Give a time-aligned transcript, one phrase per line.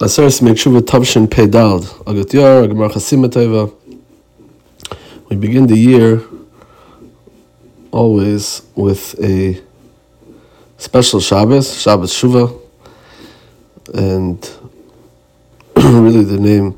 [0.00, 3.72] Aseres Mekshuva Tavshin Pedal, Agat Yor, Agamar Chasimateva.
[5.28, 6.20] We begin the year
[7.92, 9.62] always with a
[10.78, 12.60] special Shabbos, Shabbos Shuva,
[13.94, 14.42] and
[15.76, 16.76] really the name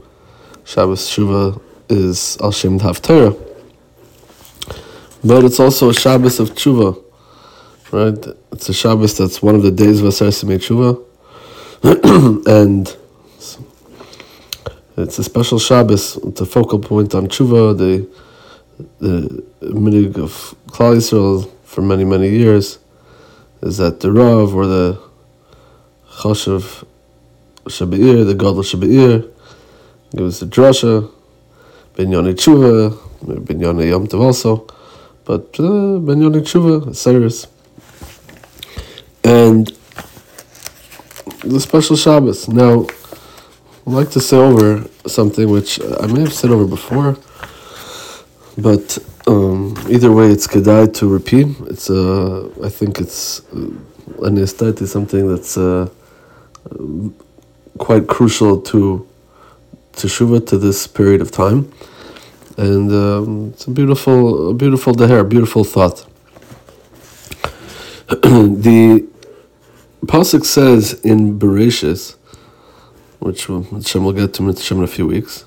[0.67, 1.59] Shabbos Shuva
[1.89, 2.77] is Al Shem.
[2.77, 3.01] But
[5.25, 7.03] it's also a Shabbos of Tshuva,
[7.93, 8.37] right?
[8.53, 11.03] It's a Shabbos that's one of the days of Aseres Mekshuva.
[12.46, 12.95] and
[14.96, 16.16] it's a special Shabbos.
[16.16, 18.09] It's a focal point on tshuva, the
[18.98, 22.78] the minig of Klal Yisrael for many many years
[23.62, 25.01] is that the Rav or the
[26.10, 26.84] Choshev
[27.64, 29.30] Shabir, the Gadol Shabir,
[30.14, 31.10] gives the drasha,
[31.95, 32.96] Ben Yonei Tshuva,
[33.45, 34.66] Ben Yonei Yom Tov also,
[35.24, 37.46] but uh, Ben Yonei Tshuva, Cyrus.
[39.24, 39.73] And
[41.45, 42.48] the special Shabbos.
[42.48, 42.87] Now,
[43.87, 47.16] I'd like to say over something which I may have said over before,
[48.59, 51.46] but um, either way, it's kedai to repeat.
[51.70, 53.70] It's uh, I think it's uh,
[54.24, 55.88] an is something that's uh,
[57.78, 59.06] quite crucial to
[59.98, 61.73] to shuva to this period of time,
[62.56, 66.04] and um, it's a beautiful, a beautiful deher, beautiful thought.
[68.09, 69.06] the
[70.06, 72.16] pasuk says in Bereshis
[73.19, 75.44] which Hashem will get to Mitzvah in a few weeks.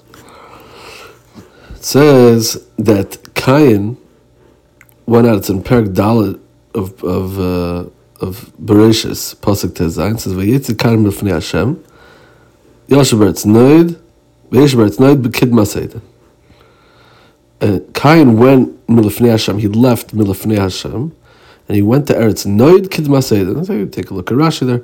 [1.71, 3.97] It says that Cain
[5.05, 5.37] went out.
[5.37, 6.39] It's in Perak Dalit
[6.73, 10.19] of of uh, of Bereshis Pasuk Tezayin.
[10.19, 11.83] says Vayitzi Cain b'fnei Hashem.
[12.87, 13.99] Yosheber Tznoid.
[14.49, 16.01] Vayisheber Tznoid b'kid Maseidah.
[17.61, 19.59] And Cain went milafnei Hashem.
[19.59, 21.15] He left milafnei Hashem,
[21.69, 23.91] and he went to Eretz Noid Kid Maseidah.
[23.91, 24.83] Take a look at Rashi there.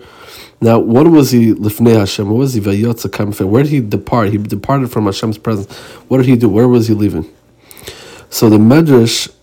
[0.62, 2.30] Now, what was he lifnei Hashem?
[2.30, 3.44] What was he vayotza kamfe?
[3.44, 4.30] Where did he depart?
[4.30, 5.76] He departed from Hashem's presence.
[6.08, 6.48] What did he do?
[6.48, 7.28] Where was he leaving?
[8.30, 9.34] So the Medrash,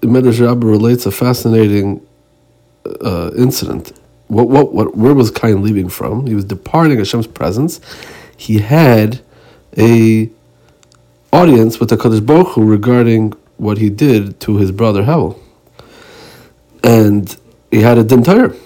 [0.00, 2.04] the Medrash Rabbah relates a fascinating
[3.04, 3.92] uh, incident.
[4.28, 6.26] What, what, what, where was Cain leaving from?
[6.26, 7.82] He was departing Hashem's presence.
[8.34, 9.20] He had
[9.76, 10.30] a
[11.34, 15.38] audience with the Kadosh Baruch Hu regarding what he did to his brother Hevel.
[16.82, 17.36] And
[17.70, 18.56] he had a dentire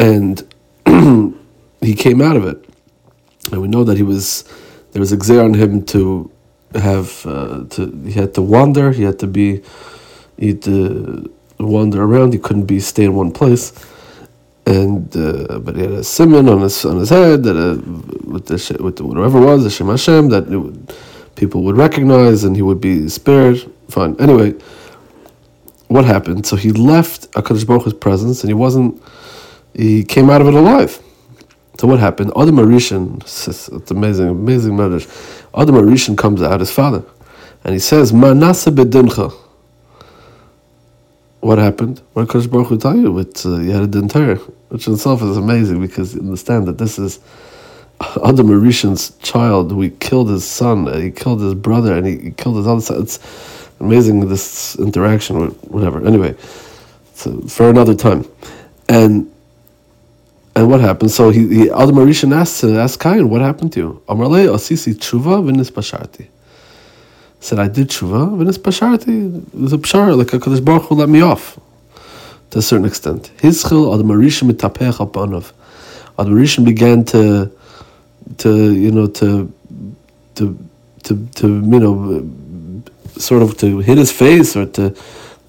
[0.00, 0.42] and
[1.80, 2.64] he came out of it.
[3.52, 4.44] And we know that he was
[4.92, 6.30] there was a on him to
[6.74, 8.92] have uh, to he had to wander.
[8.92, 9.62] He had to be
[10.36, 12.32] he had to wander around.
[12.32, 13.72] He couldn't be stay in one place.
[14.66, 17.76] And uh, but he had a simon on his on his head that uh,
[18.30, 20.94] with the with whatever it was the Shem Hashem that would,
[21.34, 23.58] people would recognize and he would be spared.
[23.88, 24.16] Fine.
[24.20, 24.54] Anyway,
[25.90, 26.46] what happened?
[26.46, 29.02] So he left Hakadosh Baruch Hu's presence and he wasn't
[29.74, 31.02] he came out of it alive.
[31.78, 32.30] So what happened?
[32.36, 35.04] Adam Arishan, it's amazing, amazing murder.
[35.52, 37.02] Adam Arishan comes out, his father,
[37.64, 39.32] and he says, Manasa bedincha.
[41.40, 42.02] What happened?
[42.12, 43.10] What Kosh Baruch Hu tell you?
[43.10, 46.78] With, uh, you had a dentire, which in itself is amazing because you understand that
[46.78, 47.18] this is
[48.24, 52.30] Adam Arishan's child We killed his son, uh, he killed his brother, and he, he
[52.30, 53.02] killed his other son.
[53.02, 53.18] It's
[53.80, 56.06] amazing this interaction, with whatever.
[56.06, 56.36] Anyway,
[57.14, 58.24] so for another time.
[58.88, 59.30] And
[60.56, 61.10] and what happened?
[61.10, 64.02] So he, he Adam Arishan asked, asked Cain, what happened to you?
[64.08, 66.26] Amarle asisi tshuva v'nis pasharti.
[67.38, 69.46] Said, I did tshuva v'nis pasharti.
[69.46, 71.58] It was a pshar, like Baruch Hu let me off.
[72.50, 73.30] To a certain extent.
[73.38, 75.52] Hizchil Adam Arishan mitapech apanav.
[76.18, 77.50] Adam began to,
[78.38, 79.52] to, you know, to,
[80.34, 80.58] to,
[81.04, 82.28] to, to, you know,
[83.20, 84.94] sort of to hit his face or to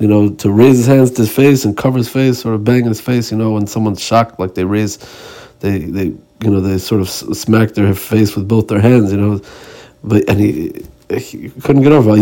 [0.01, 2.85] you know, to raise his hands to his face and cover his face, or bang
[2.85, 4.97] his face, you know, when someone's shocked, like they raise,
[5.59, 9.19] they, they, you know, they sort of smack their face with both their hands, you
[9.19, 9.39] know,
[10.03, 10.83] but and he,
[11.15, 12.17] he couldn't get over.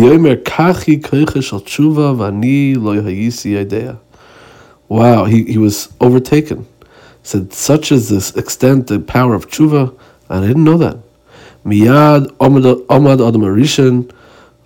[4.90, 6.68] Wow, he, he was overtaken.
[6.82, 9.98] He said, such is this extent, the power of tshuva,
[10.30, 10.98] I didn't know that.
[11.64, 14.12] Miyad Omad Adam Arishan,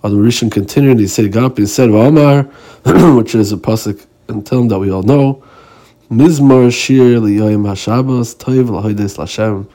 [0.05, 2.45] Adam Rishon continued, he said, got up and said, V'amar,
[3.15, 5.41] which is a pasuk in Tehillim that we all know,
[6.11, 9.65] Mizmar Shir Liyoyim HaShabbos Toiv L'Hoides Lashem.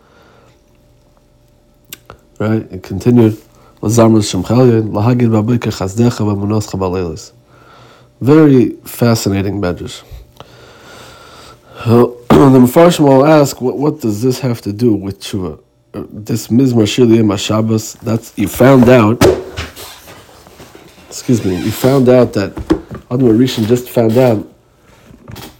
[2.39, 3.39] Right, it continued,
[3.81, 7.33] L'Zamr Shem Chalyon, L'Hagid Ba'Bika Chazdecha V'Munos Chabalelis.
[8.21, 10.05] Very fascinating medrash.
[11.87, 15.59] the Mepharshim will ask, what, what does this have to do with tshuva?
[15.95, 19.25] Uh, this Mizmar Shir Liyoyim HaShabbos, that's, you found out
[21.08, 22.52] excuse me, you found out that
[23.10, 24.46] Adam Rishon just found out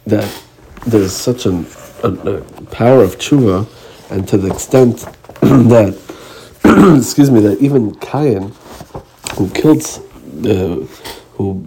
[0.07, 0.43] that
[0.87, 1.67] there's such an,
[2.03, 3.67] a, a power of tshuva
[4.11, 4.99] and to the extent
[5.41, 5.97] that,
[6.99, 8.53] excuse me, that even Cain,
[9.37, 9.83] who killed,
[10.45, 10.87] uh,
[11.37, 11.65] who,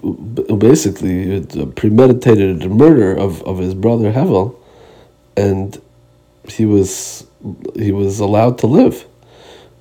[0.00, 1.40] who basically
[1.76, 4.56] premeditated the murder of, of his brother Hevel,
[5.36, 5.80] and
[6.44, 7.26] he was
[7.74, 9.06] he was allowed to live,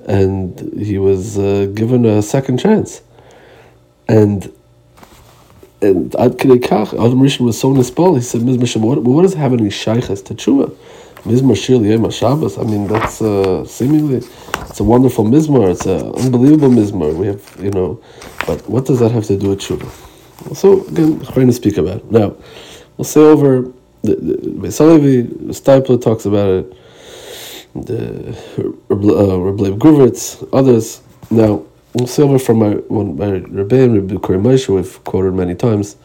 [0.05, 3.01] and he was uh, given a second chance,
[4.09, 4.51] and
[5.81, 9.37] and Ad Kach, Adam Rishon was so nispal, he said, Mizmar what, what does it
[9.37, 10.75] have to tshuva?
[11.23, 16.13] Mizmar Shir Liyem Shabbos, I mean, that's uh, seemingly, it's a wonderful Mizmar, it's an
[16.15, 18.01] unbelievable Mizmar, we have, you know,
[18.45, 19.89] but what does that have to do with tshuva?
[20.55, 22.11] So, again, going to speak about it.
[22.11, 22.35] Now,
[22.97, 23.71] we'll say over,
[24.01, 26.73] the, the, Salevi, Steipler talks about it,
[27.75, 28.29] the
[28.89, 31.01] uh, Rabbi Gurvitz, others.
[31.29, 31.63] Now,
[31.97, 35.95] See from my one my Rebbein Rebbe Kuri Moshe we've quoted many times.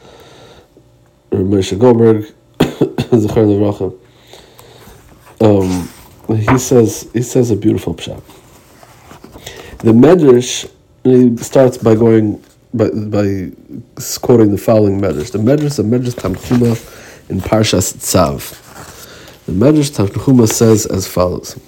[1.31, 3.95] Rebbe Moshe Goldberg, Zechar Levracha.
[5.43, 8.23] Um, he says he says a beautiful pshat.
[9.81, 10.71] The Medrash
[11.03, 12.43] he starts by going
[12.73, 13.53] by by
[14.23, 15.33] quoting the following Medrash.
[15.33, 19.45] The Medrash, the Medrash Tanchuma in Parshas Tzav.
[19.45, 21.61] The Medrash Tanchuma says as follows.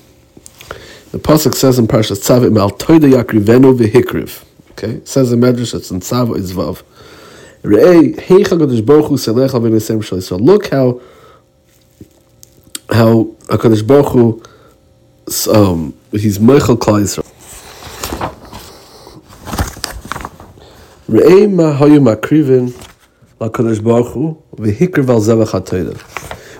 [1.12, 4.42] The pasuk says in Parashat Tzav, "Mal toida yakrivenu v'hikriv."
[4.72, 6.82] Okay, it says in Medrash, it's in Tzav, it's Vav.
[7.62, 11.00] Re'ei heicha Hakadosh Baruch Hu selech al v'nesem shal So look how
[12.90, 14.42] how Hakadosh Baruch Hu
[15.52, 17.24] um, he's Michael Klal Yisrael.
[21.08, 22.70] Re'ei ma hayu makrivin
[23.40, 26.02] Hakadosh Baruch Hu v'hikriv al zevach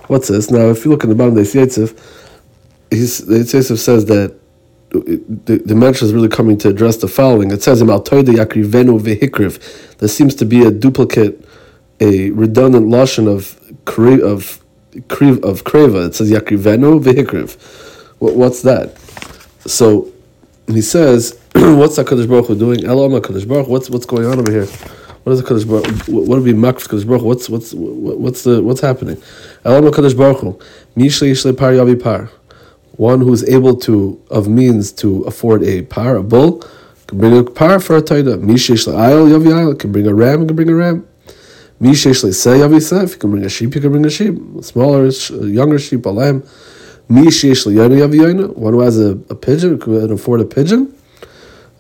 [0.09, 0.51] What's this?
[0.51, 1.97] Now, if you look at the bottom of the Yitzhak,
[2.91, 4.39] he's, the says that
[4.91, 7.51] the, the Medrash is really coming to address the following.
[7.51, 7.81] It says.
[9.99, 11.45] There seems to be a duplicate,
[12.01, 13.61] a redundant lashon of
[14.23, 14.63] of
[14.97, 16.07] of kreva.
[16.07, 17.57] It says yakrivenu vehikriv.
[18.19, 18.97] What, what's that?
[19.67, 20.11] So
[20.69, 22.85] he says, what's Hakadosh Baruch Hu doing?
[22.85, 23.69] Elam Hakadosh Baruch.
[23.69, 24.67] What's what's going on over here?
[25.25, 26.07] What is the Kadosh Baruch?
[26.09, 27.23] What would be Makf Kadosh Baruch?
[27.23, 29.21] What's what's what's the what's happening?
[29.65, 30.59] Elam Hakadosh Baruch Hu.
[30.97, 32.31] Mishli Yishle Par Yavi Par
[32.97, 36.65] one who is able to of means to afford a par, a bull,
[37.07, 38.41] can bring a par for a taida.
[38.41, 41.07] Mishesh la'ayil yavi ayil can bring a ram, can bring a ram.
[41.81, 44.37] Mishesh le'seh yavi seh, if you can bring a sheep, you can bring a sheep.
[44.63, 45.09] Smaller,
[45.47, 46.43] younger sheep, a lamb.
[47.11, 50.93] Mishesh le'yana yavi yana, one who has a, a pigeon, can afford a pigeon.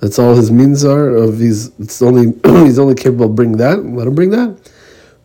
[0.00, 1.70] That's all his means are of these.
[1.78, 3.82] It's only he's only capable of bringing that.
[3.82, 4.58] Let him bring that.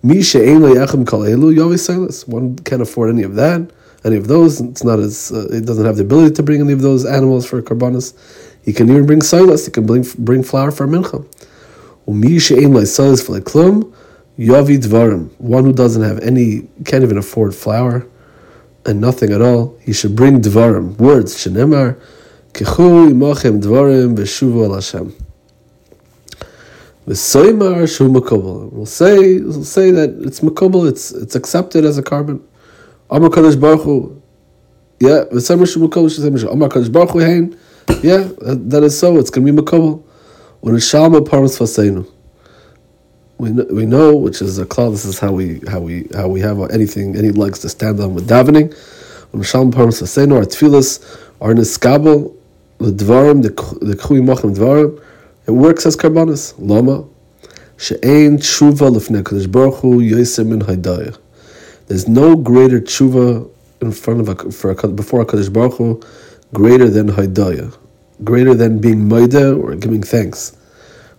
[0.03, 0.39] Misha
[2.25, 3.71] One can't afford any of that
[4.03, 4.61] any of those.
[4.61, 7.45] It's not as uh, it doesn't have the ability to bring any of those animals
[7.45, 8.13] for karbanis.
[8.63, 9.65] He can even bring silas.
[9.65, 11.25] He can bring bring flour for mincha.
[15.37, 18.07] One who doesn't have any, can't even afford flour,
[18.85, 19.77] and nothing at all.
[19.81, 21.35] He should bring dvarim words.
[21.35, 22.01] Shenemar
[22.53, 25.11] kechu imachem dvarim v'shuvu al.
[27.05, 27.51] We'll say
[29.39, 30.89] we'll say that it's makobel.
[30.89, 32.41] It's it's accepted as a carbon.
[33.11, 34.21] Amar Kadosh Baruch Hu.
[34.99, 37.57] Yeah, v'semer shu mekabel shesem Amar Kadosh Baruch Hu hein.
[38.01, 39.17] Yeah, that is so.
[39.17, 40.01] It's going to be mekabel.
[40.61, 42.09] When it's shalma paras faseinu.
[43.37, 44.91] We know, we know, which is a cloud.
[44.91, 48.13] This is how we how we how we have anything any legs to stand on
[48.13, 48.73] with davening.
[49.31, 51.01] When shalom paras faseinu, our tefillas
[51.41, 52.35] our niskabel
[52.77, 53.49] the dvarim the
[53.85, 55.03] the khui machim dvarim.
[55.47, 56.53] It works as karbanis.
[56.59, 57.05] Lama
[57.77, 61.17] she'ein tshuva lefnei Kadosh Baruch Hu yoser min haydayah.
[61.91, 66.01] There's no greater tshuva in front of a, for a, before a Kadosh Baruch Hu,
[66.53, 67.77] greater than Haidaya,
[68.23, 70.55] greater than being Maida or giving thanks.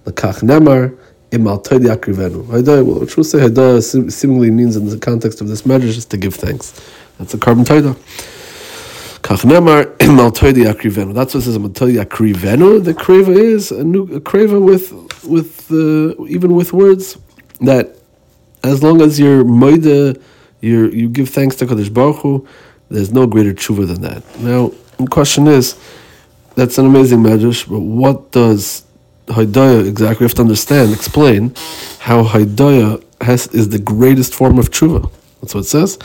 [0.07, 0.97] Lakach Nemar,
[1.31, 2.47] Imal Akrivenu.
[2.47, 6.17] Haidaya, which will say Haidaya seemingly means in the context of this marriage is to
[6.17, 6.73] give thanks.
[7.19, 7.93] That's a carbon Taida.
[9.21, 11.13] Kach Nemar, Imal Akrivenu.
[11.13, 12.83] That's what it says, Imal Taidi Akrivenu.
[12.83, 14.91] The Kreva is a new a Kreva with,
[15.27, 17.19] with uh, even with words
[17.61, 17.99] that
[18.65, 20.17] as long as you're Maida,
[20.63, 22.49] you you give thanks to Kadosh Baruch Hu,
[22.89, 24.23] there's no greater tshuva than that.
[24.41, 25.79] Now, the question is,
[26.55, 28.85] that's an amazing medrash, but what does
[29.27, 30.25] Haidaya exactly?
[30.25, 31.55] We have to understand, explain
[31.99, 35.11] how Haidaya has is the greatest form of tshuva.
[35.41, 35.99] That's what it says,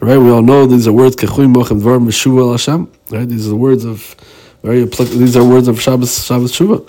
[0.00, 0.18] right?
[0.18, 3.28] We all know these are words kechui mochem right?
[3.28, 4.14] These are words of
[4.62, 6.88] very these are words of Shabbos Shabbos tshuva.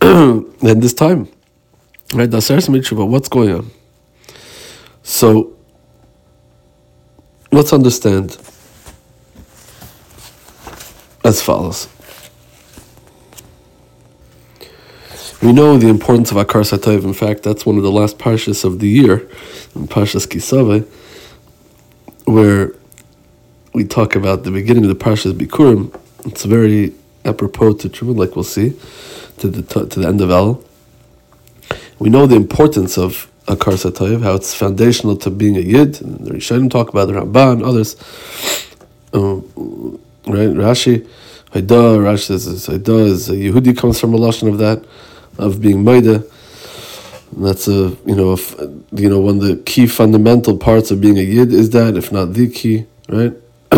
[0.62, 1.28] and this time,
[2.14, 2.28] right?
[2.30, 3.08] Tshuva.
[3.08, 3.70] What's going on?
[5.02, 5.56] So
[7.52, 8.38] Let's understand
[11.22, 11.86] as follows.
[15.42, 17.04] We know the importance of Akar Satayv.
[17.04, 19.28] In fact, that's one of the last parshas of the year,
[19.74, 20.80] Parshas Ki Savo,
[22.24, 22.74] where
[23.74, 25.94] we talk about the beginning of the Parshas Bikurim,
[26.24, 26.94] it's very
[27.24, 28.78] apropos to Truma, like we'll see,
[29.38, 30.62] to the to the end of El.
[31.98, 36.00] We know the importance of Akar Satayev, how it's foundational to being a Yid.
[36.00, 37.96] And the Rishonim talk about the Ramban, and others.
[39.12, 39.42] Um,
[40.26, 41.06] right, Rashi,
[41.52, 44.84] Haida, Rashi says Haida is a Yehudi comes from a lashon of that,
[45.38, 46.24] of being Maida.
[47.36, 48.54] And That's a you know if,
[48.92, 52.12] you know one of the key fundamental parts of being a yid is that if
[52.12, 53.32] not the key right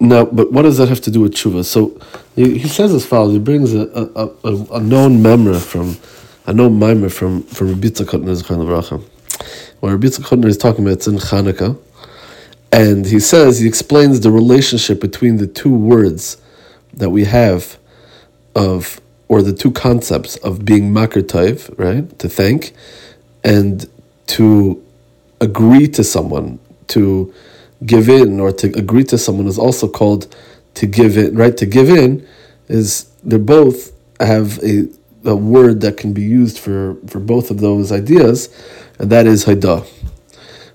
[0.00, 1.98] now but what does that have to do with tshuva so
[2.36, 5.96] he, he says as follows he brings a a, a, a known memory from
[6.46, 9.02] a know memory from from Rabbi Tzachotner
[9.80, 11.78] where Rabbi Tzachotner is talking about it's in Chanukah
[12.72, 16.38] and he says he explains the relationship between the two words
[16.92, 17.78] that we have
[18.54, 21.22] of or the two concepts of being makar
[21.76, 22.72] right, to thank,
[23.42, 23.88] and
[24.26, 24.84] to
[25.40, 26.58] agree to someone,
[26.88, 27.32] to
[27.86, 30.34] give in or to agree to someone is also called
[30.74, 31.56] to give in, right?
[31.56, 32.26] To give in
[32.68, 34.88] is they're both have a,
[35.24, 38.48] a word that can be used for, for both of those ideas,
[38.98, 39.84] and that is haida,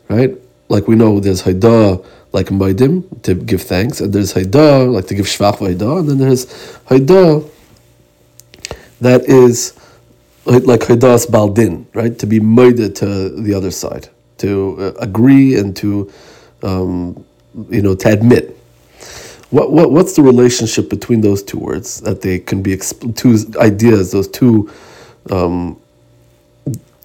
[0.10, 0.36] right?
[0.68, 2.00] Like we know there's haida
[2.32, 6.18] like maidim, to give thanks, and there's haida, like to give shvach haida, and then
[6.20, 6.46] there's
[6.86, 7.44] haida
[9.01, 9.74] that is
[10.46, 12.18] like Haidas Baldin, right?
[12.20, 16.12] To be moided to the other side, to uh, agree and to,
[16.63, 17.24] um,
[17.70, 18.59] you know, to admit.
[19.51, 23.38] What, what what's the relationship between those two words that they can be exp- two
[23.60, 24.72] ideas, those two,
[25.32, 25.79] um,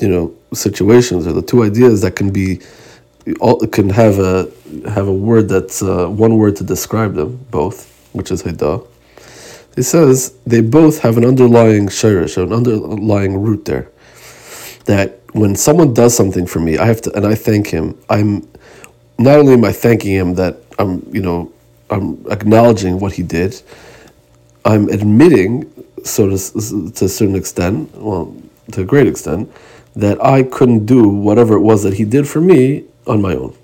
[0.01, 2.61] you know, situations or the two ideas that can be,
[3.41, 4.51] all can have a
[4.91, 8.87] have a word that's uh, one word to describe them both, which is Haidah
[9.77, 13.91] he says they both have an underlying shirish, an underlying root there.
[14.87, 17.99] That when someone does something for me, I have to, and I thank him.
[18.11, 18.49] I'm
[19.19, 21.53] not only am I thanking him that I'm, you know,
[21.91, 23.61] I'm acknowledging what he did.
[24.65, 25.71] I'm admitting,
[26.05, 28.35] so to, to a certain extent, well,
[28.73, 29.53] to a great extent,
[29.95, 33.55] that I couldn't do whatever it was that he did for me on my own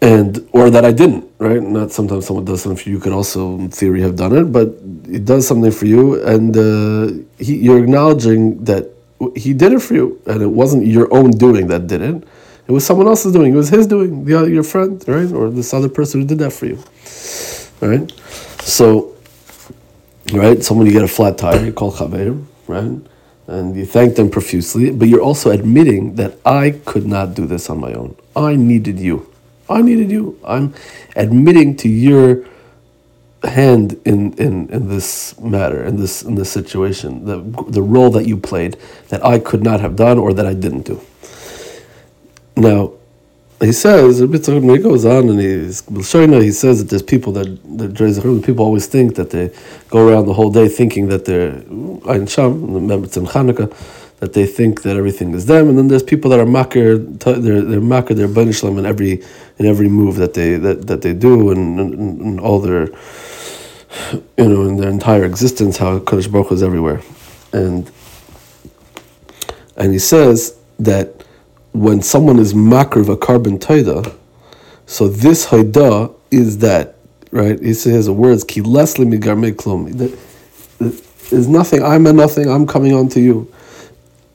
[0.00, 1.62] and or that I didn't, right?
[1.62, 2.96] Not sometimes someone does something for you.
[2.96, 4.68] You could also, in theory, have done it, but
[5.08, 8.90] it does something for you, and uh, he, you're acknowledging that
[9.36, 12.24] he did it for you, and it wasn't your own doing that did it.
[12.70, 13.52] It was someone else's doing.
[13.52, 14.24] It was his doing.
[14.24, 16.78] The your friend, right, or this other person who did that for you,
[17.80, 18.10] right?
[18.62, 19.16] So,
[20.32, 23.00] right, someone you get a flat tire, you call chaver, right?
[23.48, 27.68] And you thank them profusely, but you're also admitting that I could not do this
[27.68, 28.14] on my own.
[28.36, 29.30] I needed you
[29.70, 30.38] I needed you.
[30.44, 30.74] I'm
[31.14, 32.44] admitting to your
[33.44, 38.26] hand in, in, in this matter, in this in this situation, the the role that
[38.26, 38.76] you played
[39.08, 41.00] that I could not have done or that I didn't do.
[42.56, 42.92] Now,
[43.60, 47.32] he says a bit when he goes on and he's he says that there's people
[47.34, 49.52] that that people always think that they
[49.90, 53.70] go around the whole day thinking that they're remember it's in Hanukkah
[54.20, 57.62] that they think that everything is them, and then there's people that are makir, they're
[57.62, 59.22] they're makir, they're banishlam in every
[59.58, 62.88] in every move that they that, that they do, and, and, and all their
[64.36, 67.00] you know in their entire existence, how Kadosh Baruch is everywhere,
[67.52, 67.90] and
[69.76, 71.19] and he says that
[71.72, 74.14] when someone is makir of a carbon taida,
[74.86, 76.96] so this haida is that
[77.30, 77.60] right.
[77.60, 80.16] He says the words ki lesli migarme klum.
[81.30, 81.82] There's nothing.
[81.82, 82.50] I'm a nothing.
[82.50, 83.52] I'm coming on to you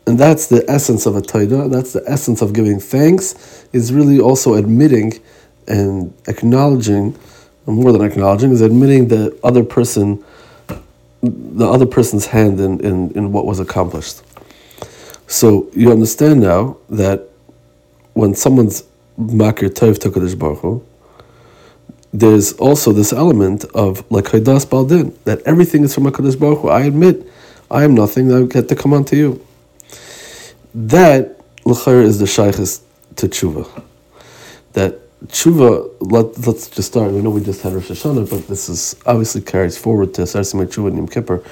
[0.07, 1.69] and that's the essence of a taida.
[1.71, 3.65] That's the essence of giving thanks.
[3.73, 5.19] Is really also admitting
[5.67, 7.17] and acknowledging,
[7.65, 10.23] more than acknowledging, is admitting the other person,
[11.21, 14.21] the other person's hand in, in, in what was accomplished.
[15.27, 17.29] So you understand now that
[18.13, 18.83] when someone's
[19.19, 20.85] makir toiv to Kadosh Baruch Hu,
[22.13, 26.69] there's also this element of like Haidas Baldin, that everything is from HaKadosh Baruch Hu.
[26.69, 27.27] I admit,
[27.69, 29.45] I am nothing, I get to come unto you.
[30.73, 32.81] That l'chayr is the shaykhis
[33.17, 33.83] to tshuva.
[34.73, 35.91] That tshuva.
[35.99, 37.11] Let, let's just start.
[37.11, 40.67] We know we just had Rosh Hashanah, but this is obviously carries forward to Sarsimei
[40.67, 41.43] Tshuva and Yom Kippur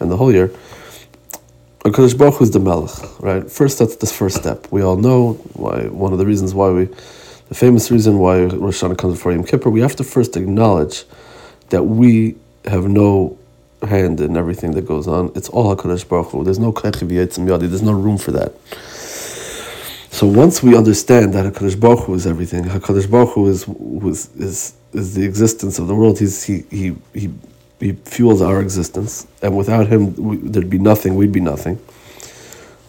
[0.00, 0.50] and the whole year.
[1.84, 2.90] Hakadosh Baruch Hu is the Melech,
[3.22, 3.50] right?
[3.50, 4.66] First, that's the first step.
[4.70, 5.84] We all know why.
[5.88, 9.44] One of the reasons why we, the famous reason why Rosh Hashanah comes before Yom
[9.44, 11.04] Kippur, we have to first acknowledge
[11.70, 13.38] that we have no
[13.88, 15.32] hand in everything that goes on.
[15.34, 16.44] It's all Hakadosh Baruch Hu.
[16.44, 16.70] There's no
[17.46, 17.68] Yadi.
[17.68, 18.54] There's no room for that.
[20.10, 24.28] So once we understand that Hakadosh Baruch Hu is everything, Hakadosh Baruch Hu is is
[24.36, 26.18] is, is the existence of the world.
[26.18, 27.30] He's he he he,
[27.80, 31.16] he fuels our existence, and without him, we, there'd be nothing.
[31.16, 31.78] We'd be nothing.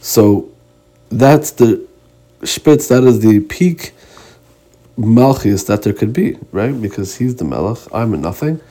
[0.02, 0.50] So
[1.10, 1.88] that's the
[2.44, 2.88] spitz.
[2.90, 3.94] That is the peak
[4.98, 6.80] malchus that there could be, right?
[6.80, 8.62] Because he's the melech, I'm a nothing,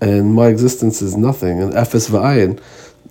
[0.00, 2.60] and my existence is nothing, and efes v'ayin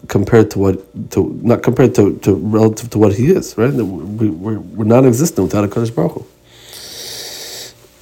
[0.07, 3.73] compared to what to not compared to, to relative to what he is, right?
[3.73, 6.25] We, we're, we're non-existent without a Kaddish Baruch.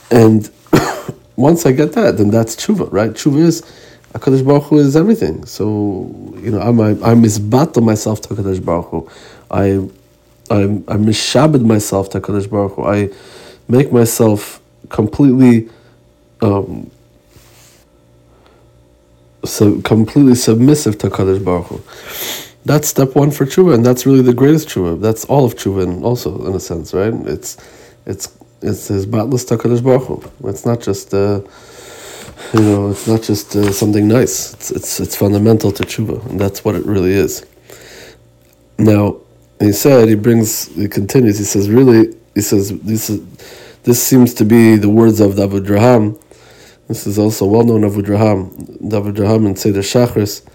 [0.10, 0.50] And
[1.36, 3.12] once I get that, then that's tshuva, right?
[3.12, 3.64] Tshuva is
[4.14, 5.46] Hakadosh Baruch Hu is everything.
[5.46, 9.10] So you know, I'm I'm misbattle myself to Hakadosh Baruch Hu.
[9.50, 9.66] I
[10.50, 12.84] I'm I'm mishabed myself to Hakadosh Baruch Hu.
[12.84, 13.10] I
[13.68, 15.70] make myself completely.
[16.42, 16.90] Um,
[19.44, 21.82] so completely submissive to Kadosh Baruch Hu.
[22.66, 25.02] That's step one for tshuva, and that's really the greatest tshuva.
[25.02, 27.14] That's all of tshuva, also in a sense, right?
[27.26, 27.58] It's
[28.06, 30.50] it's it's his batless to Kadosh Baruch Hu.
[30.50, 31.14] It's not just.
[31.14, 31.42] Uh,
[32.54, 34.54] you know, it's not just uh, something nice.
[34.54, 37.46] It's, it's it's fundamental to tshuva, and that's what it really is.
[38.78, 39.18] Now,
[39.60, 41.38] he said he brings he continues.
[41.38, 43.22] He says, really, he says this is
[43.84, 46.22] this seems to be the words of Avudraham.
[46.88, 48.50] This is also well known of Raham.
[48.82, 50.46] Avudraham in Seder Shachris.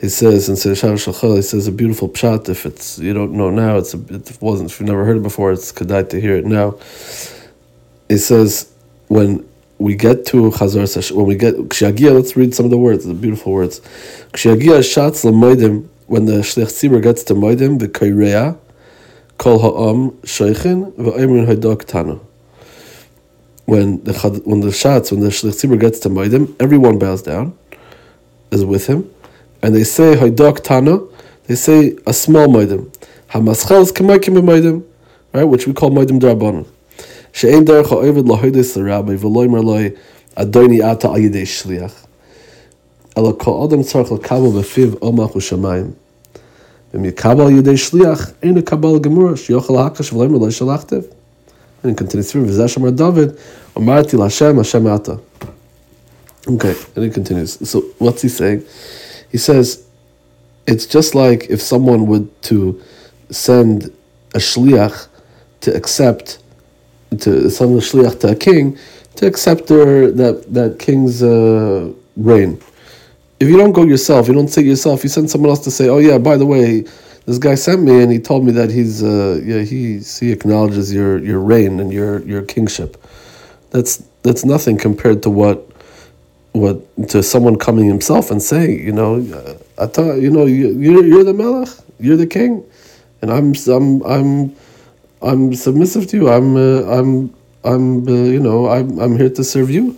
[0.00, 2.48] He says in Seder Shachris Shachal, he says a beautiful pshat.
[2.48, 4.70] If it's you don't know now, it's a, it wasn't.
[4.70, 6.78] If you've never heard it before, it's kedai to hear it now.
[8.08, 8.72] He says
[9.08, 12.78] when we get to Chazar Sash, when we get Kshagia, let's read some of the
[12.78, 13.80] words, the beautiful words.
[14.32, 18.58] Kshagia Shatz Lamoidim, when the Shliach Tzibur gets to Moidim, the Kairea,
[19.38, 22.20] Kol Ha'am Sheikhin, V'Aimrin Haidok Tana.
[23.64, 24.12] When the
[24.44, 27.56] when the Shatz, when the Shliach Tzibur gets to Moidim, everyone bows down,
[28.50, 29.10] is with him,
[29.62, 31.00] and they say Haidok Tana,
[31.46, 32.94] they say a small Moidim.
[33.30, 34.84] Hamaschel is Kamaikim Moidim,
[35.32, 36.66] right, which we call Moidim Darbanan.
[37.34, 39.96] She'ein derech ha'ovid lahoidis l'rabbi v'loimer loi
[40.36, 41.92] adoni shliach.
[43.16, 44.52] Ela kol adam tzarech l'kabel
[45.00, 45.94] omach u'shamayim.
[46.92, 51.12] V'mi kabel yidei shliach, ein kabel gemura she'yochel ha'akash v'loimer loi shalachtev.
[51.82, 53.36] And it continues through, v'zeh shamar David,
[53.74, 55.18] omarti l'Hashem, Hashem ata.
[56.46, 57.68] Okay, and it continues.
[57.68, 58.64] So what's he saying?
[59.32, 59.84] He says,
[60.68, 62.80] it's just like if someone would to
[63.30, 63.86] send
[64.34, 65.08] a shliach
[65.62, 66.38] to accept
[67.18, 68.78] to some shliach to a king
[69.16, 72.60] to accept their, that that king's uh, reign.
[73.40, 75.02] If you don't go yourself, you don't say yourself.
[75.02, 76.84] You send someone else to say, "Oh yeah, by the way,
[77.26, 80.92] this guy sent me and he told me that he's uh, yeah he he acknowledges
[80.92, 82.96] your your reign and your your kingship."
[83.70, 85.68] That's that's nothing compared to what
[86.52, 89.16] what to someone coming himself and saying, you know,
[89.78, 92.64] I thought you know you you're, you're the melech, you're the king,
[93.22, 94.56] and I'm I'm I'm
[95.24, 96.28] I'm submissive to you.
[96.28, 97.34] I'm uh, I'm
[97.64, 99.96] I'm uh, you know I'm I'm here to serve you.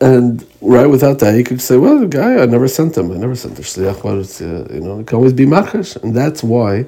[0.00, 3.10] And right without that, you could say, well, the guy, I never sent him.
[3.10, 4.04] I never sent the shliach.
[4.04, 6.86] Uh, you know, it can always be marchesh, and that's why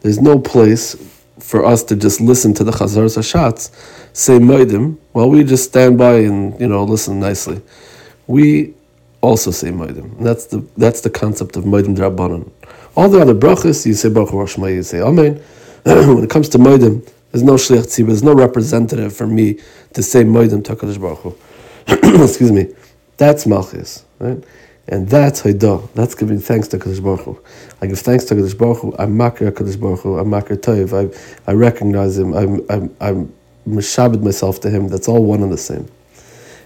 [0.00, 0.96] there's no place
[1.38, 3.70] for us to just listen to the chazar hashatz
[4.14, 7.60] say moedim while we just stand by and you know listen nicely.
[8.26, 8.74] We
[9.20, 10.22] also say moedim.
[10.22, 12.50] That's the that's the concept of moedim drabanan.
[12.96, 15.36] All the other brachas, you say Baruch Rosh you say Amen.
[15.82, 19.60] when it comes to Moedim, there's no Shliach Tzibur, there's no representative for me
[19.92, 21.36] to say Moedim to Baruch.
[22.22, 22.74] Excuse me.
[23.18, 24.42] That's Malchus, right?
[24.88, 25.92] And that's Haidah.
[25.92, 27.40] That's giving thanks to HaKadosh Baruch Hu.
[27.82, 28.94] I give thanks to HaKadosh Baruch Hu.
[28.98, 30.18] I'm Makir HaKadosh Baruch Hu.
[30.18, 30.92] I'm Makir Toiv.
[31.46, 32.34] I, I recognize him.
[32.34, 33.32] I'm, I'm, I'm
[33.68, 34.88] Meshabed myself to him.
[34.88, 35.88] That's all one and the same.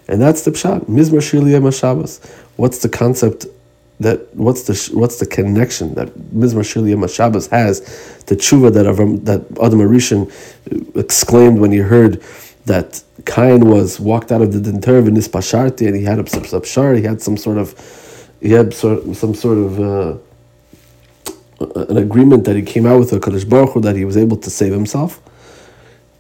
[0.06, 0.84] And that's the Pshat.
[0.84, 2.18] Mizmar Shir Shabbos.
[2.56, 3.46] What's the concept
[4.00, 7.80] that what's the what's the connection that Mizmar Shir Yom Shabbos has
[8.26, 10.32] to tshuva that Avram, that Adam Arishan
[10.96, 12.22] exclaimed when he heard
[12.64, 16.96] that Cain was walked out of the Dinter in Nispasharti and he had a psapshar,
[16.96, 17.74] he had some sort of
[18.40, 20.16] he had sort, some sort of uh,
[21.90, 24.38] an agreement that he came out with a Kadosh Baruch Hu that he was able
[24.38, 25.20] to save himself.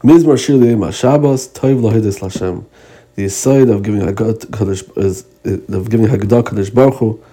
[0.00, 2.66] Mizmar Shir Yom Shabbos Toiv Lohidis Lashem.
[3.14, 7.24] The side of giving Haggadah is of giving Haggadah Kadosh Baruch Hu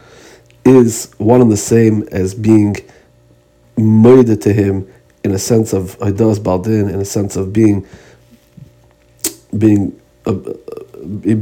[0.67, 2.75] is one and the same as being
[3.77, 4.91] moida to him
[5.23, 7.85] in a sense of Haidas Baldin, in a sense of being
[9.57, 10.33] being uh,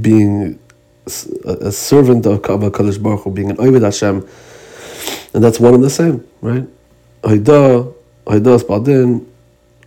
[0.02, 0.60] being
[1.46, 4.28] a, servant of Kavah Kadosh Baruch being an Ovid Hashem,
[5.34, 6.68] and that's one and the same, right?
[7.24, 7.94] Haidah,
[8.26, 9.26] Haidas Baldin,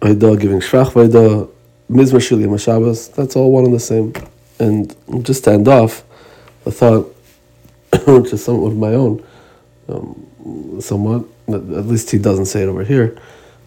[0.01, 1.51] Haidah giving Shvach Haidah,
[1.91, 4.13] Mizmar Shili Shabbos, that's all one and the same.
[4.59, 6.05] And just to end off,
[6.67, 7.15] I thought,
[8.07, 9.25] which is somewhat of my own,
[9.89, 11.25] um, somewhat.
[11.49, 13.19] At least he doesn't say it over here.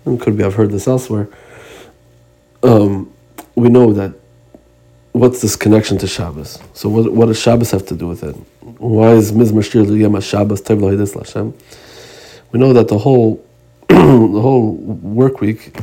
[0.05, 1.27] And could be I've heard this elsewhere.
[2.63, 3.11] Um,
[3.55, 4.13] we know that
[5.11, 6.59] what's this connection to Shabbos?
[6.73, 8.35] So what, what does Shabbos have to do with it?
[8.79, 11.53] Why is Mizmar Shir Yom Shabbos Tev Lashem?
[12.51, 13.43] We know that the whole
[13.87, 15.73] the whole work week,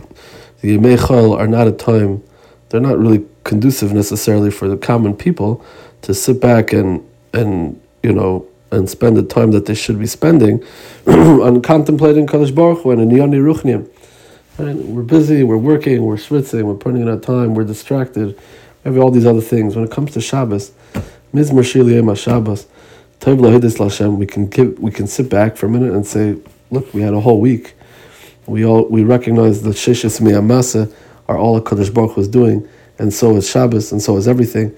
[0.60, 2.22] the Yemei Chol are not a time
[2.68, 5.64] they're not really conducive necessarily for the common people
[6.02, 10.06] to sit back and and you know and spend the time that they should be
[10.06, 10.62] spending
[11.06, 13.88] on contemplating Kadosh Baruch Hu and in Yoni Ruchnim.
[14.58, 18.38] And we're busy, we're working, we're schwitzing, we're putting in our time, we're distracted.
[18.84, 19.76] We have all these other things.
[19.76, 20.72] When it comes to Shabbos,
[21.32, 22.66] Mizmor Shiliyem Shabbos,
[23.20, 26.36] Tov Lahidis Lashem, we can give, we can sit back for a minute and say,
[26.70, 27.74] look, we had a whole week.
[28.46, 30.92] We all we recognize that Sheshis Miyamasa
[31.28, 32.66] are all Kadosh Baruch is doing,
[32.98, 34.74] and so is Shabbos, and so is everything.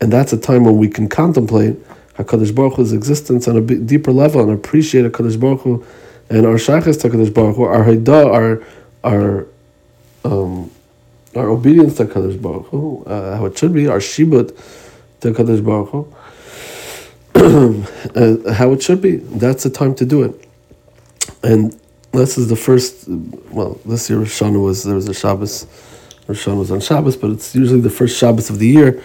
[0.00, 1.76] And that's a time when we can contemplate
[2.16, 5.84] HaKadosh Baruch Hu's existence on a deeper level and appreciate HaKadosh Baruch Hu
[6.28, 8.64] and our Shachas to HaKadosh Baruch Hu, our Haidah, our,
[9.04, 9.46] our,
[10.24, 10.70] um,
[11.34, 14.56] our obedience to HaKadosh Baruch Hu, uh, how it should be, our Shibut
[15.20, 16.14] to HaKadosh Baruch Hu,
[18.14, 19.16] uh, how it should be.
[19.16, 20.48] That's the time to do it.
[21.42, 21.78] And
[22.12, 25.66] this is the first, well, this year Rosh was, there was a Shabbos,
[26.28, 29.02] Rosh was on Shabbos, but it's usually the first Shabbos of the year.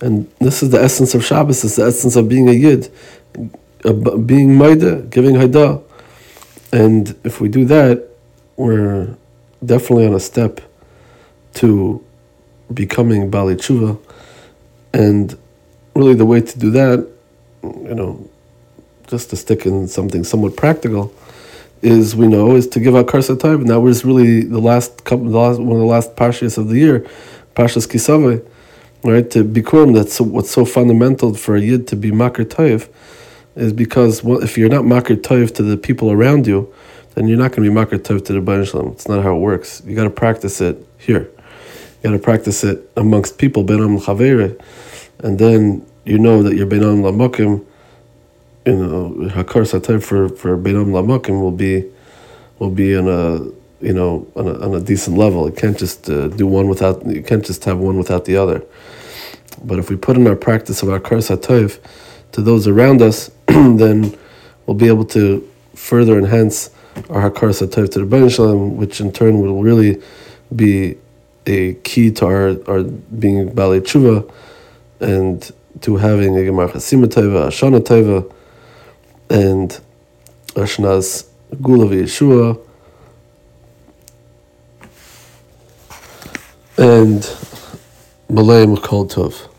[0.00, 2.90] And this is the essence of Shabbos, it's the essence of being a Yid,
[4.26, 5.82] being Maida, giving Haidah.
[6.72, 8.08] And if we do that,
[8.56, 9.16] we're
[9.64, 10.60] definitely on a step
[11.54, 12.04] to
[12.72, 13.98] becoming Bali Tshuva.
[14.92, 15.38] And
[15.94, 17.08] really, the way to do that,
[17.62, 18.28] you know,
[19.06, 21.12] just to stick in something somewhat practical,
[21.82, 23.64] is we know is to give out Karsa Taib.
[23.64, 26.78] Now was really the last couple, the last, one of the last parshas of the
[26.78, 27.00] year,
[27.54, 28.44] Parshas Kisaveh,
[29.04, 29.30] right?
[29.30, 32.88] To bikurim, that's what's so fundamental for a yid to be makar Taib,
[33.54, 36.72] is because well, if you're not makar Taib to the people around you,
[37.14, 38.88] then you're not going to be makar Taib to the Baruch Shalom.
[38.92, 39.82] It's not how it works.
[39.86, 41.30] You got to practice it here.
[42.02, 44.60] You got to practice it amongst people, benam chavere,
[45.20, 47.64] and then you know that you're benam lamokim
[48.66, 51.84] you know, Hakar Satay for for Beinam Lamakim will be
[52.58, 53.40] will be in a
[53.84, 55.46] you know on a, on a decent level.
[55.46, 58.64] It can't just uh, do one without you can't just have one without the other.
[59.62, 61.78] But if we put in our practice of our Satoiv
[62.32, 64.16] to those around us, then
[64.66, 66.70] we'll be able to further enhance
[67.10, 70.02] our Hakar Satoiv to the Ben Shalom, which in turn will really
[70.54, 70.96] be
[71.46, 74.30] a key to our, our being Bali Tshuva
[75.00, 78.32] and to having a Gemar Chasima Teva, Ashana Teva,
[79.28, 79.80] and
[80.54, 81.26] Ashnas
[81.60, 82.58] Gula Yeshua
[86.76, 87.22] and
[88.28, 89.53] Malay Makol Tov.